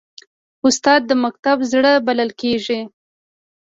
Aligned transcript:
استاد 0.67 1.01
د 1.09 1.11
مکتب 1.23 1.57
زړه 1.71 1.91
بلل 2.07 2.29
کېږي. 2.41 2.79